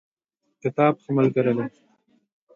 [0.61, 1.65] کتاب ښه ملګری دی.